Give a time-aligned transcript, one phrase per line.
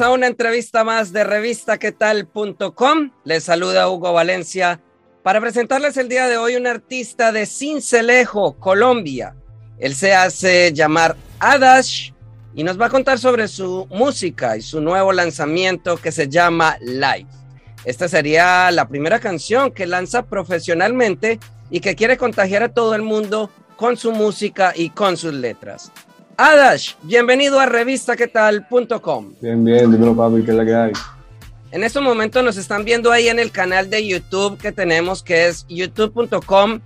[0.00, 3.10] A una entrevista más de revistaquetal.com.
[3.24, 4.80] Les saluda Hugo Valencia
[5.22, 9.36] para presentarles el día de hoy un artista de Cincelejo, Colombia.
[9.78, 12.12] Él se hace llamar Adash
[12.54, 16.78] y nos va a contar sobre su música y su nuevo lanzamiento que se llama
[16.80, 17.28] Live.
[17.84, 21.38] Esta sería la primera canción que lanza profesionalmente
[21.70, 25.92] y que quiere contagiar a todo el mundo con su música y con sus letras.
[26.36, 29.34] Adash, bienvenido a revistaquetal.com.
[29.40, 30.92] Bien, bien, dímelo papi, ¿qué es la que hay?
[31.70, 35.48] En estos momentos nos están viendo ahí en el canal de YouTube que tenemos, que
[35.48, 36.80] es youtube.com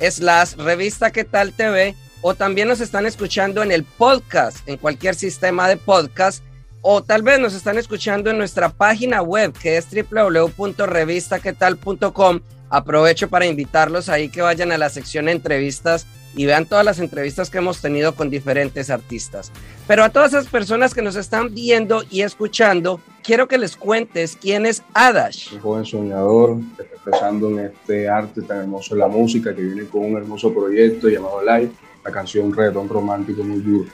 [0.00, 5.14] slash revista que tal TV, o también nos están escuchando en el podcast, en cualquier
[5.14, 6.42] sistema de podcast,
[6.82, 12.40] o tal vez nos están escuchando en nuestra página web, que es www.revistaquetal.com.
[12.70, 17.50] Aprovecho para invitarlos ahí que vayan a la sección entrevistas y vean todas las entrevistas
[17.50, 19.50] que hemos tenido con diferentes artistas.
[19.88, 24.38] Pero a todas esas personas que nos están viendo y escuchando, quiero que les cuentes
[24.40, 25.54] quién es Adash.
[25.54, 30.16] Un joven soñador, expresando en este arte tan hermoso la música, que viene con un
[30.16, 31.72] hermoso proyecto llamado Live,
[32.04, 33.90] la canción Redón Romántico muy duro.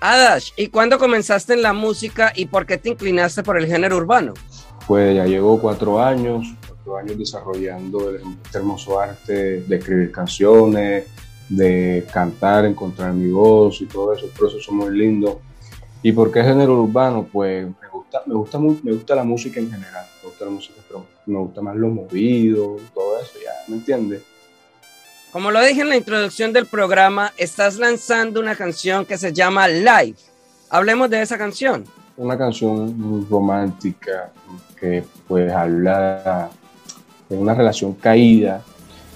[0.00, 3.96] Adash, ¿y cuándo comenzaste en la música y por qué te inclinaste por el género
[3.96, 4.34] urbano?
[4.86, 6.46] Pues ya llevo cuatro años,
[6.86, 11.06] cuatro años desarrollando este hermoso arte de escribir canciones,
[11.48, 15.40] de cantar, encontrar mi voz y todo eso, el proceso muy lindo.
[16.02, 17.28] ¿Y por qué género urbano?
[17.30, 20.74] Pues me gusta, me gusta, me gusta la música en general, me gusta la música,
[20.86, 24.22] pero me gusta más lo movido, todo eso, ya, ¿me entiendes?
[25.32, 29.68] Como lo dije en la introducción del programa, estás lanzando una canción que se llama
[29.68, 30.16] Live.
[30.70, 31.84] Hablemos de esa canción.
[32.16, 34.32] Una canción muy romántica
[34.80, 36.50] que pues habla
[37.28, 38.62] de una relación caída.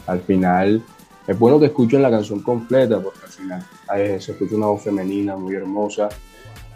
[0.07, 0.83] Al final
[1.27, 3.67] es bueno que escuchen la canción completa porque al final
[4.21, 6.09] se escucha una voz femenina muy hermosa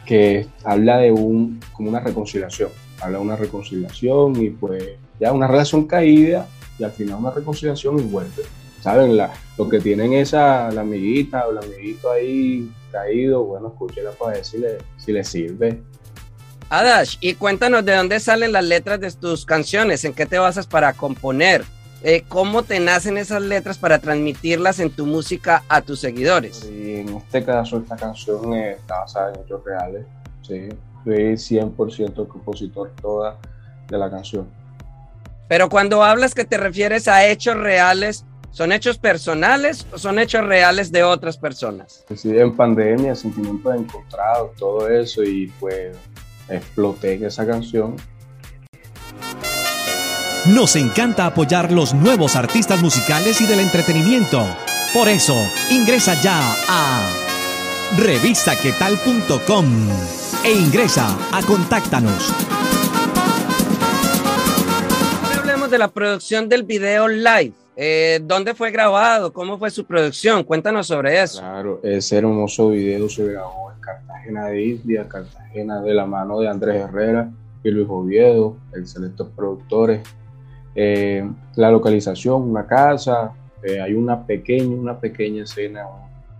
[0.04, 2.68] que habla de un, como una reconciliación,
[3.00, 4.84] habla de una reconciliación y pues
[5.18, 6.46] ya una relación caída
[6.78, 8.42] y al final una reconciliación y vuelve.
[8.80, 9.16] ¿Saben?
[9.16, 14.34] La, lo que tienen esa, la amiguita o el amiguito ahí caído, bueno, escúchela para
[14.34, 15.80] ver si le, si le sirve.
[16.70, 20.66] Adash, y cuéntanos de dónde salen las letras de tus canciones, en qué te basas
[20.66, 21.64] para componer,
[22.02, 26.64] eh, cómo te nacen esas letras para transmitirlas en tu música a tus seguidores.
[26.64, 30.04] Y en este caso, esta canción está basada en hechos reales.
[30.42, 30.68] Sí,
[31.04, 33.38] soy 100% compositor toda
[33.88, 34.46] de la canción.
[35.48, 40.44] Pero cuando hablas que te refieres a hechos reales, ¿son hechos personales o son hechos
[40.44, 42.04] reales de otras personas?
[42.14, 45.96] Sí, en pandemia, sentimientos encontrados, todo eso, y pues
[46.48, 47.96] exploté en esa canción
[50.46, 54.46] nos encanta apoyar los nuevos artistas musicales y del entretenimiento.
[54.92, 55.34] Por eso,
[55.70, 57.10] ingresa ya a
[57.96, 59.64] revistaquetal.com
[60.44, 62.30] e ingresa a Contáctanos.
[65.22, 67.54] Ahora hablemos de la producción del video live.
[67.76, 69.32] Eh, ¿Dónde fue grabado?
[69.32, 70.44] ¿Cómo fue su producción?
[70.44, 71.40] Cuéntanos sobre eso.
[71.40, 76.48] Claro, ese hermoso video se grabó en Cartagena de India, Cartagena de la mano de
[76.48, 77.30] Andrés Herrera
[77.64, 80.02] y Luis Oviedo, excelentes productores.
[80.76, 83.32] Eh, la localización, una casa,
[83.62, 85.86] eh, hay una pequeña, una pequeña escena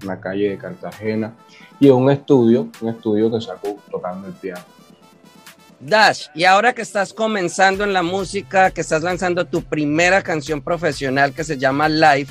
[0.01, 1.35] en la calle de Cartagena
[1.81, 4.63] y un estudio, un estudio que sacó tocando el piano.
[5.85, 10.63] Dash, y ahora que estás comenzando en la música, que estás lanzando tu primera canción
[10.63, 12.29] profesional que se llama Live,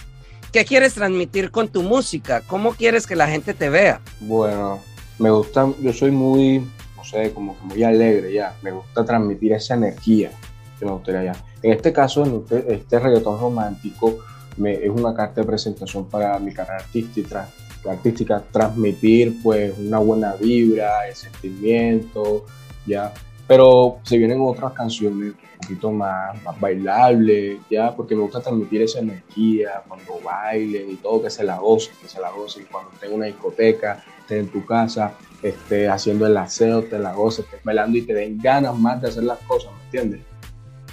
[0.51, 2.41] ¿qué quieres transmitir con tu música?
[2.47, 4.01] ¿Cómo quieres que la gente te vea?
[4.19, 4.79] Bueno,
[5.19, 6.59] me gusta, yo soy muy,
[6.97, 10.31] no sé, como que muy alegre ya, me gusta transmitir esa energía
[10.79, 11.33] que me gustaría ya
[11.63, 14.19] en este caso, este, este reggaetón romántico
[14.63, 17.49] es una carta de presentación para mi carrera artística,
[17.89, 22.45] artística, transmitir pues una buena vibra, el sentimiento,
[22.85, 23.13] ya.
[23.47, 28.83] Pero se vienen otras canciones un poquito más, más bailables, ya, porque me gusta transmitir
[28.83, 32.65] esa energía cuando bailen y todo, que se la gocen, que se la gocen.
[32.71, 37.13] Cuando estés en una discoteca, estés en tu casa, estés haciendo el aseo, te la
[37.13, 40.21] goces, estés bailando y te den ganas más de hacer las cosas, ¿me entiendes?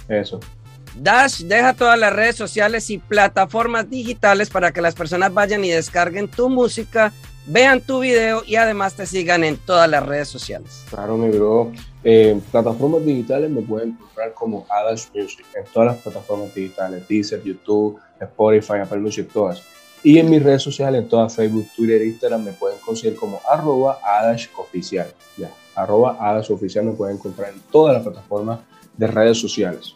[0.09, 0.39] Eso.
[0.95, 5.69] Dash deja todas las redes sociales y plataformas digitales para que las personas vayan y
[5.69, 7.13] descarguen tu música,
[7.45, 10.83] vean tu video y además te sigan en todas las redes sociales.
[10.89, 11.71] Claro, mi bro.
[12.03, 17.43] Eh, plataformas digitales me pueden encontrar como Adash Music en todas las plataformas digitales, Deezer,
[17.43, 19.61] YouTube, Spotify, Apple Music, todas.
[20.03, 23.99] Y en mis redes sociales, en todas Facebook, Twitter, Instagram, me pueden conseguir como arroba
[24.03, 25.13] Adash Oficial.
[25.37, 28.59] Ya, arroba Adash Oficial me pueden encontrar en todas las plataformas
[28.97, 29.93] de redes sociales.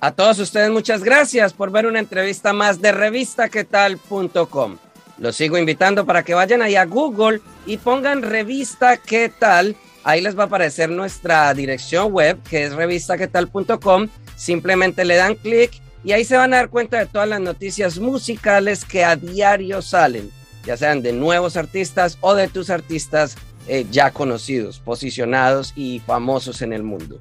[0.00, 4.76] A todos ustedes muchas gracias por ver una entrevista más de revistaquetal.com.
[5.22, 9.76] Los sigo invitando para que vayan ahí a Google y pongan revista qué tal.
[10.02, 14.08] Ahí les va a aparecer nuestra dirección web que es revistaquetal.com.
[14.34, 18.00] Simplemente le dan clic y ahí se van a dar cuenta de todas las noticias
[18.00, 20.28] musicales que a diario salen,
[20.64, 23.36] ya sean de nuevos artistas o de tus artistas
[23.68, 27.20] eh, ya conocidos, posicionados y famosos en el mundo.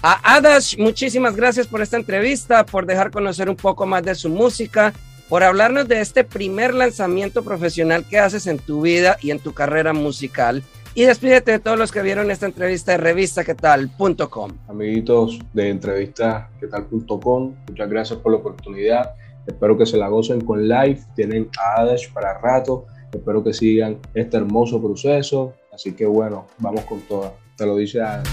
[0.00, 4.28] A Adash, muchísimas gracias por esta entrevista, por dejar conocer un poco más de su
[4.28, 4.92] música,
[5.28, 9.52] por hablarnos de este primer lanzamiento profesional que haces en tu vida y en tu
[9.52, 10.62] carrera musical
[10.96, 14.50] y despídete de todos los que vieron esta entrevista de revistaquetal.com.
[14.66, 19.10] Amiguitos de entrevistaquetal.com, muchas gracias por la oportunidad.
[19.46, 20.98] Espero que se la gocen con live.
[21.14, 22.86] Tienen a Adash para rato.
[23.12, 25.52] Espero que sigan este hermoso proceso.
[25.70, 27.32] Así que bueno, vamos con todas.
[27.58, 28.28] Te lo dice Adash.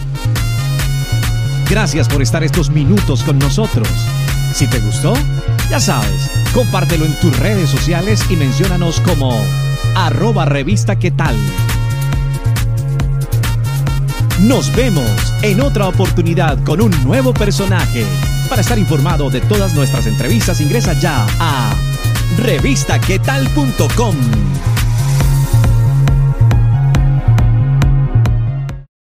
[1.70, 3.90] Gracias por estar estos minutos con nosotros.
[4.54, 5.16] Si te gustó,
[5.74, 9.36] ya sabes, compártelo en tus redes sociales y menciónanos como
[9.96, 11.36] arroba revista qué tal.
[14.42, 15.10] Nos vemos
[15.42, 18.06] en otra oportunidad con un nuevo personaje.
[18.50, 21.74] Para estar informado de todas nuestras entrevistas, ingresa ya a
[22.38, 24.16] revistaquetal.com.